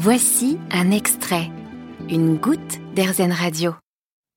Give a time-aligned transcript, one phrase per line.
[0.00, 1.50] Voici un extrait,
[2.08, 3.74] une goutte d'Airzen Radio.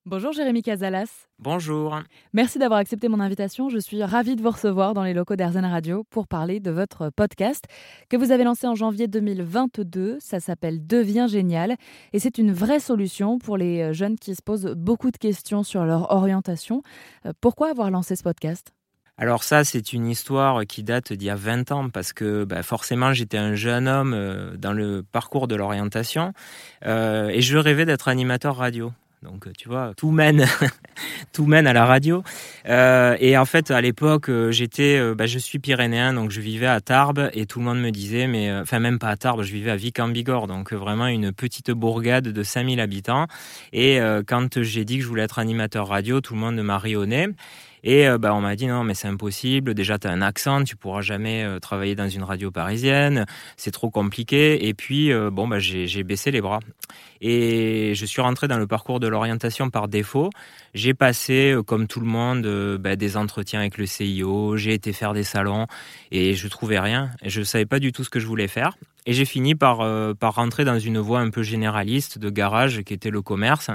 [0.07, 1.27] Bonjour Jérémy Casalas.
[1.37, 1.99] Bonjour.
[2.33, 3.69] Merci d'avoir accepté mon invitation.
[3.69, 7.11] Je suis ravie de vous recevoir dans les locaux d'Airzen Radio pour parler de votre
[7.15, 7.65] podcast
[8.09, 10.17] que vous avez lancé en janvier 2022.
[10.19, 11.75] Ça s'appelle Deviens génial
[12.11, 15.85] et c'est une vraie solution pour les jeunes qui se posent beaucoup de questions sur
[15.85, 16.81] leur orientation.
[17.27, 18.73] Euh, pourquoi avoir lancé ce podcast?
[19.21, 22.63] Alors ça, c'est une histoire qui date d'il y a 20 ans parce que bah,
[22.63, 26.33] forcément, j'étais un jeune homme euh, dans le parcours de l'orientation
[26.87, 28.91] euh, et je rêvais d'être animateur radio.
[29.21, 30.47] Donc tu vois, tout mène,
[31.33, 32.23] tout mène à la radio.
[32.67, 36.81] Euh, et en fait, à l'époque, j'étais, bah, je suis pyrénéen, donc je vivais à
[36.81, 39.69] Tarbes et tout le monde me disait, mais enfin même pas à Tarbes, je vivais
[39.69, 43.27] à Vic en Bigorre, donc vraiment une petite bourgade de 5000 habitants.
[43.71, 47.27] Et quand j'ai dit que je voulais être animateur radio, tout le monde m'a rionné.
[47.83, 49.73] Et euh, bah, on m'a dit non, mais c'est impossible.
[49.73, 53.25] Déjà, tu as un accent, tu pourras jamais euh, travailler dans une radio parisienne.
[53.57, 54.67] C'est trop compliqué.
[54.67, 56.59] Et puis, euh, bon, bah, j'ai baissé les bras.
[57.21, 60.29] Et je suis rentré dans le parcours de l'orientation par défaut.
[60.73, 64.57] J'ai passé, comme tout le monde, bah, des entretiens avec le CIO.
[64.57, 65.67] J'ai été faire des salons
[66.11, 67.11] et je trouvais rien.
[67.23, 68.75] Je savais pas du tout ce que je voulais faire.
[69.05, 69.79] Et j'ai fini par,
[70.15, 73.69] par rentrer dans une voie un peu généraliste de garage qui était le commerce.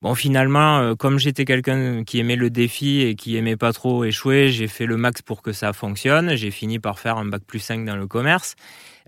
[0.00, 4.04] Bon, finalement, euh, comme j'étais quelqu'un qui aimait le défi et qui aimait pas trop
[4.04, 6.36] échouer, j'ai fait le max pour que ça fonctionne.
[6.36, 8.54] J'ai fini par faire un bac plus 5 dans le commerce.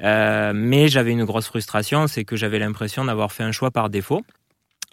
[0.03, 3.89] Euh, mais j'avais une grosse frustration, c'est que j'avais l'impression d'avoir fait un choix par
[3.89, 4.23] défaut.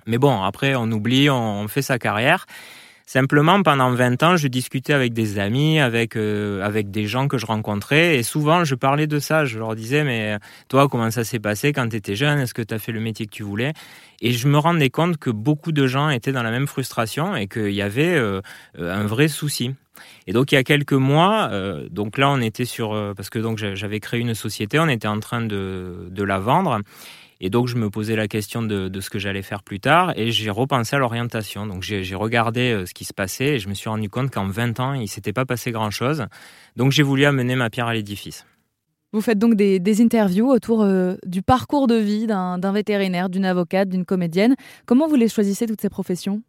[0.06, 2.46] Mais bon, après, on oublie, on fait sa carrière.
[3.10, 7.38] Simplement, pendant 20 ans, je discutais avec des amis, avec, euh, avec des gens que
[7.38, 9.46] je rencontrais, et souvent, je parlais de ça.
[9.46, 12.38] Je leur disais, mais toi, comment ça s'est passé quand tu étais jeune?
[12.38, 13.72] Est-ce que tu as fait le métier que tu voulais?
[14.20, 17.48] Et je me rendais compte que beaucoup de gens étaient dans la même frustration et
[17.48, 18.42] qu'il y avait euh,
[18.78, 19.74] un vrai souci.
[20.28, 23.40] Et donc il y a quelques mois, euh, donc là on était sur parce que
[23.40, 26.82] donc j'avais créé une société, on était en train de, de la vendre
[27.40, 30.32] et donc, je me posais la question de, ce que j'allais faire plus tard et
[30.32, 31.68] j'ai repensé à l'orientation.
[31.68, 34.48] Donc, j'ai regardé euh, ce qui se passait et je me suis rendu compte qu'en
[34.48, 36.26] 20 ans, il ne s'était pas passé grand-chose.
[36.76, 38.46] Donc, j'ai voulu amener ma pierre à l'édifice.
[39.14, 43.88] Vous faites donc des, interviews autour euh, du parcours de vie d'un vétérinaire, d'une avocate,
[43.88, 44.56] d'une comédienne.
[44.86, 46.42] Comment vous les choisissez, toutes ces professions?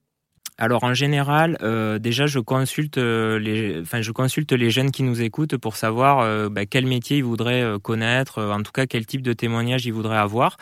[0.58, 5.04] Alors en général, euh, déjà je consulte euh, les, enfin je consulte les jeunes qui
[5.04, 9.06] nous écoutent pour savoir euh, bah, quel métier ils voudraient connaître, en tout cas quel
[9.06, 10.56] type de témoignage ils voudraient avoir.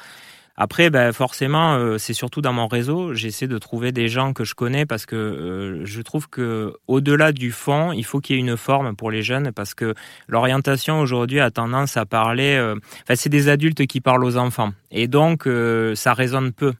[0.59, 3.12] Après, bah, forcément, c'est surtout dans mon réseau.
[3.12, 7.53] J'essaie de trouver des gens que je connais parce que je trouve que au-delà du
[7.53, 9.95] fond, il faut qu'il y ait une forme pour les jeunes parce que
[10.28, 12.59] l'orientation aujourd'hui a tendance à parler.
[13.03, 15.47] Enfin, c'est des adultes qui parlent aux enfants et donc
[15.95, 16.73] ça résonne peu.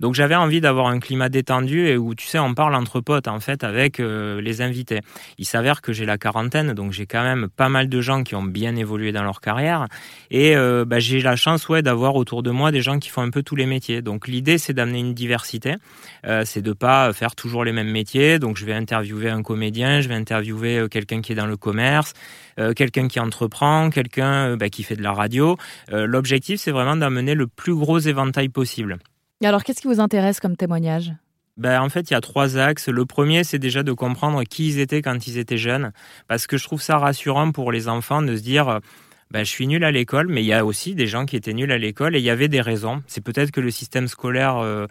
[0.00, 3.28] Donc j'avais envie d'avoir un climat détendu et où tu sais on parle entre potes
[3.28, 5.00] en fait avec euh, les invités.
[5.38, 8.34] Il s'avère que j'ai la quarantaine donc j'ai quand même pas mal de gens qui
[8.34, 9.86] ont bien évolué dans leur carrière
[10.30, 13.22] et euh, bah, j'ai la chance ouais d'avoir autour de moi des gens qui font
[13.22, 14.02] un peu tous les métiers.
[14.02, 15.74] Donc l'idée c'est d'amener une diversité,
[16.26, 18.38] euh, c'est de pas faire toujours les mêmes métiers.
[18.38, 21.56] Donc je vais interviewer un comédien, je vais interviewer euh, quelqu'un qui est dans le
[21.56, 22.12] commerce,
[22.74, 25.56] quelqu'un qui entreprend, quelqu'un bah, qui fait de la radio.
[25.90, 28.98] L'objectif c'est vraiment d'amener le plus gros éventail possible.
[29.42, 31.12] Et alors, qu'est-ce qui vous intéresse comme témoignage?
[31.56, 32.88] Ben, en fait, il y a trois axes.
[32.88, 35.92] Le premier, c'est déjà de comprendre qui ils étaient quand ils étaient jeunes,
[36.28, 38.80] parce que je trouve ça rassurant pour les enfants de se dire,
[39.30, 41.52] ben, je suis nul à l'école, mais il y a aussi des gens qui étaient
[41.52, 43.02] nuls à l'école et il y avait des raisons.
[43.06, 44.86] C'est peut-être que le système scolaire euh,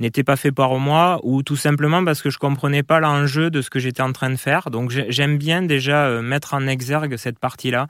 [0.00, 3.62] n'était pas fait par moi, ou tout simplement parce que je comprenais pas l'enjeu de
[3.62, 4.70] ce que j'étais en train de faire.
[4.70, 7.86] Donc j'aime bien déjà euh, mettre en exergue cette partie-là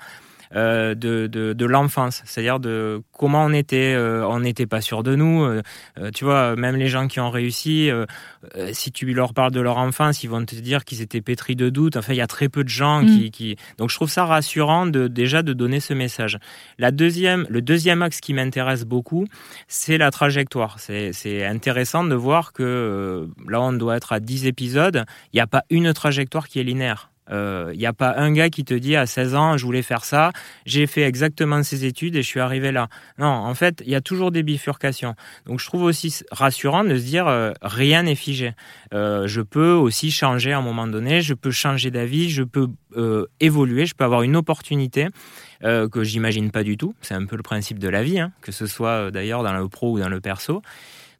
[0.55, 5.15] de, de, de l'enfance, c'est-à-dire de comment on était, euh, on n'était pas sûr de
[5.15, 5.43] nous.
[5.43, 5.63] Euh,
[6.15, 7.91] tu vois, même les gens qui ont réussi,
[8.73, 11.69] si tu leur parles de leur enfance, ils vont te dire qu'ils étaient pétris de
[11.69, 11.97] doutes.
[11.97, 13.31] Enfin, il y a très peu de gens qui, mm.
[13.31, 16.39] qui, Donc, je trouve ça rassurant de déjà de donner ce message.
[16.79, 19.27] La deuxième, le deuxième axe qui m'intéresse beaucoup,
[19.67, 20.79] c'est la trajectoire.
[20.79, 25.05] C'est intéressant de voir que là, on doit être à 10 épisodes.
[25.33, 27.11] Il n'y a pas une trajectoire qui est linéaire.
[27.31, 29.83] Il euh, n'y a pas un gars qui te dit à 16 ans, je voulais
[29.83, 30.33] faire ça,
[30.65, 32.89] j'ai fait exactement ces études et je suis arrivé là.
[33.19, 35.15] Non, en fait, il y a toujours des bifurcations.
[35.47, 38.53] Donc je trouve aussi rassurant de se dire, euh, rien n'est figé.
[38.95, 42.69] Euh, je peux aussi changer à un moment donné, je peux changer d'avis, je peux
[43.41, 45.09] évoluer, je peux avoir une opportunité.
[45.63, 46.95] que j'imagine pas du tout.
[47.03, 49.69] C'est un peu le principe de la vie, hein, que ce soit d'ailleurs dans le
[49.69, 50.63] pro ou dans le perso.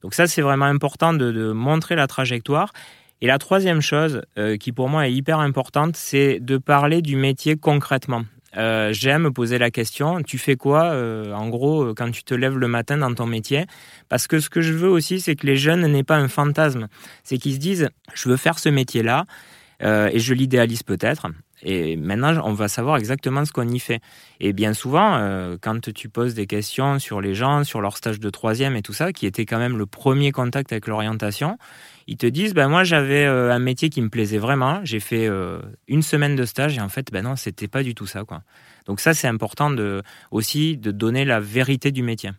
[0.03, 2.73] Donc ça, c'est vraiment important de, de, montrer la trajectoire.
[3.21, 7.17] Et la troisième chose euh, qui pour moi est hyper importante, c'est de parler du
[7.17, 8.25] métier concrètement.
[8.57, 12.57] Euh, J'aime poser la question, tu fais quoi euh, en gros quand tu te lèves
[12.57, 13.67] le matin dans ton métier?
[14.09, 16.89] Parce que ce que je veux aussi, c'est que les jeunes n'aient pas un fantasme.
[17.25, 19.25] C'est qu'ils se disent, je veux faire ce métier-là,
[19.81, 21.29] et je l'idéalise peut-être.
[21.63, 24.01] Et maintenant, on va savoir exactement ce qu'on y fait.
[24.41, 28.21] Et bien souvent, euh, quand tu poses des questions sur les gens, sur leur stage
[28.21, 31.59] de troisième et tout ça, qui était quand même le premier contact avec l'orientation,
[32.07, 35.27] ils te disent, ben moi j'avais euh, un métier qui me plaisait vraiment, j'ai fait
[35.27, 35.59] euh,
[35.89, 38.25] une semaine de stage et en fait, ben non, c'était pas du tout ça.
[38.25, 38.43] Quoi.
[38.87, 39.75] Donc ça, c'est important
[40.31, 42.31] aussi de donner la vérité du métier.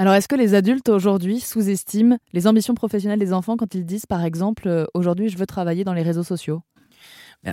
[0.00, 4.06] Alors, est-ce que les adultes aujourd'hui sous-estiment les ambitions professionnelles des enfants quand ils disent,
[4.06, 6.62] par exemple, aujourd'hui, je veux travailler dans les réseaux sociaux?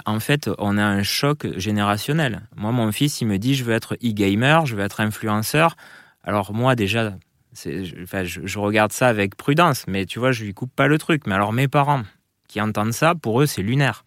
[0.06, 2.48] En fait, on a un choc générationnel.
[2.56, 5.76] Moi, mon fils, il me dit, je veux être e-gamer, je veux être influenceur.
[6.24, 7.14] Alors moi, déjà,
[7.54, 11.28] je, je, regarde ça avec prudence, mais tu vois, je lui coupe pas le truc.
[11.28, 12.04] Mais alors mes parents
[12.56, 14.06] qui entendent ça, pour eux, c'est lunaire.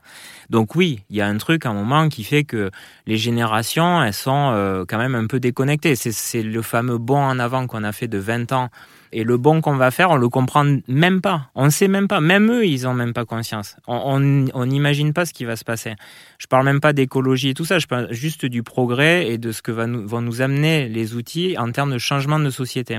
[0.49, 2.71] Donc oui, il y a un truc à un moment qui fait que
[3.07, 5.97] les générations, elles sont euh, quand même un peu déconnectées.
[5.97, 8.71] C'est le fameux bond en avant qu'on a fait de 20 ans
[9.13, 11.51] et le bon qu'on va faire, on le comprend même pas.
[11.55, 12.23] On ne sait même pas.
[12.23, 13.77] Même eux, ils ont même pas conscience.
[13.87, 15.93] On n'imagine pas ce qui va se passer.
[16.39, 17.79] Je parle même pas d'écologie et tout ça.
[17.79, 21.71] Je parle juste du progrès et de ce que vont nous amener les outils en
[21.71, 22.97] termes de changement de société.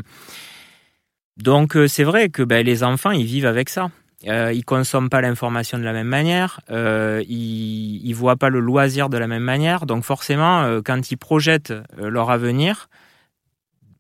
[1.38, 3.90] Donc euh, c'est vrai que ben, les enfants, ils vivent avec ça.
[4.28, 8.60] Euh, ils consomment pas l'information de la même manière, euh, ils, ils voient pas le
[8.60, 9.86] loisir de la même manière.
[9.86, 12.90] Donc forcément, euh, quand ils projettent leur avenir,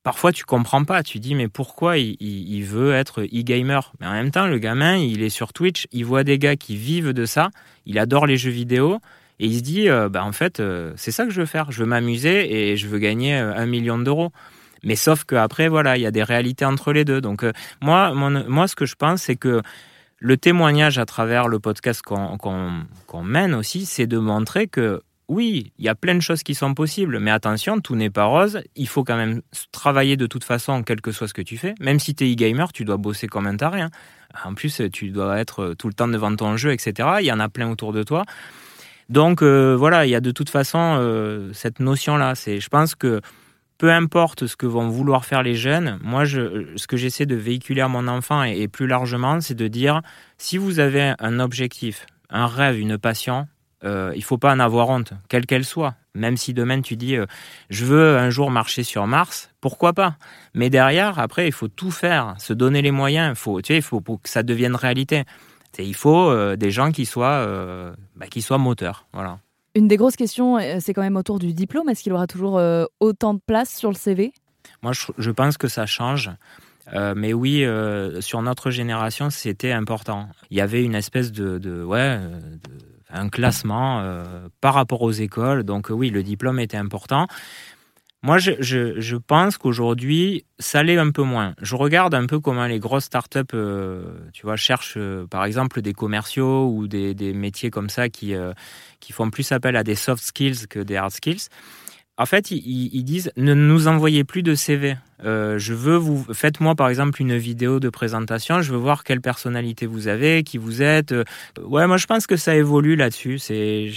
[0.03, 1.03] parfois tu comprends pas.
[1.03, 3.93] Tu dis mais pourquoi il, veut être e-gamer?
[3.99, 6.75] Mais en même temps, le gamin, il est sur Twitch, il voit des gars qui
[6.75, 7.49] vivent de ça,
[7.85, 8.99] il adore les jeux vidéo.
[9.39, 11.71] Et il se dit, euh, bah en fait, euh, c'est ça que je veux faire.
[11.71, 14.31] Je veux m'amuser et je veux gagner euh, un million d'euros.
[14.83, 17.21] Mais sauf qu'après, voilà, il y a des réalités entre les deux.
[17.21, 17.45] Donc
[17.81, 19.61] moi, moi, ce que je pense, c'est que
[20.19, 25.85] le témoignage à travers le podcast qu'on mène aussi, c'est de montrer que oui, il
[25.85, 28.61] y a plein de choses qui sont possibles, mais attention, tout n'est pas rose.
[28.75, 31.75] Il faut quand même travailler de toute façon, quel que soit ce que tu fais.
[31.79, 33.81] Même si tu es e-gamer, tu dois bosser comme un taré.
[33.81, 33.91] Hein.
[34.43, 37.09] En plus, tu dois être tout le temps devant ton jeu, etc.
[37.19, 38.25] Il y en a plein autour de toi.
[39.09, 42.33] Donc euh, voilà, il y a de toute façon euh, cette notion-là.
[42.33, 43.21] Je pense que
[43.79, 47.35] peu importe ce que vont vouloir faire les jeunes, moi, je, ce que j'essaie de
[47.35, 50.01] véhiculer à mon enfant et plus largement, c'est de dire
[50.37, 53.47] si vous avez un objectif, un rêve, une passion,
[53.85, 55.95] euh, il faut pas en avoir honte, quelle qu'elle soit.
[56.13, 57.25] Même si demain tu dis euh,
[57.69, 60.17] je veux un jour marcher sur Mars, pourquoi pas?
[60.53, 63.37] Mais derrière, après, il faut tout faire, se donner les moyens.
[63.37, 65.23] Faut, tu sais, il faut pour que ça devienne réalité.
[65.77, 69.05] il faut euh, des gens qui soient, euh, bah, qui soient moteurs.
[69.13, 69.39] Voilà.
[69.75, 71.89] Une des grosses questions, c'est quand même autour du diplôme.
[71.89, 72.61] Est-ce qu'il aura toujours
[72.99, 74.33] autant de place sur le CV
[74.81, 76.31] Moi, je, pense que ça change.
[76.93, 77.65] mais oui,
[78.19, 80.27] sur notre génération, c'était important.
[80.49, 82.19] Il y avait une espèce de, ouais,
[83.11, 85.63] un classement euh, par rapport aux écoles.
[85.63, 87.27] Donc oui, le diplôme était important.
[88.21, 91.53] Moi, je, je, je pense qu'aujourd'hui, ça l'est un peu moins.
[91.61, 95.81] Je regarde un peu comment les grosses startups, euh, tu vois, cherchent euh, par exemple
[95.81, 98.33] des commerciaux ou des, des métiers comme ça qui,
[98.99, 101.47] qui font plus appel à des soft skills que des hard skills
[102.19, 104.97] en fait, ils, disent ne nous envoyez plus de CV.
[105.23, 108.61] Euh, je veux vous faites-moi par exemple une vidéo de présentation.
[108.61, 111.13] Je veux voir quelle personnalité vous avez, qui vous êtes.
[111.13, 111.23] Euh,
[111.63, 113.39] ouais, moi je pense que ça évolue là-dessus.
[113.39, 113.89] C'est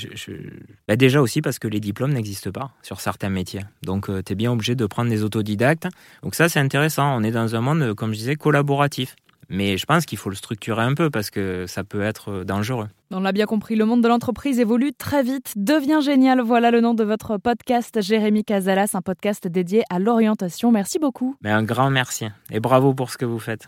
[0.87, 3.63] bah, déjà aussi parce que les diplômes n'existent pas sur certains métiers.
[3.83, 5.89] Donc euh, tu es bien obligé de prendre des autodidactes.
[6.23, 7.17] Donc ça c'est intéressant.
[7.17, 9.17] On est dans un monde comme je disais collaboratif.
[9.53, 12.45] Mais je pense qu'il faut le structurer un peu parce que ça peut être euh,
[12.45, 12.89] dangereux.
[13.11, 16.41] On l'a bien compris, le monde de l'entreprise évolue très vite, devient génial.
[16.41, 20.73] Voilà le nom de votre podcast, Jérémy Casalas, un podcast dédié à l'orientation.
[20.73, 21.37] Merci beaucoup.
[21.43, 23.67] Mais un grand merci et bravo pour ce que vous faites.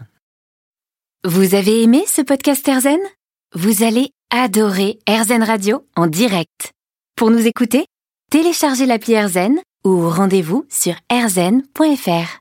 [1.25, 2.99] Vous avez aimé ce podcast Erzen
[3.55, 6.73] Vous allez adorer Erzen Radio en direct.
[7.15, 7.87] Pour nous écouter,
[8.31, 12.41] téléchargez l'appli Erzen ou rendez-vous sur erzen.fr.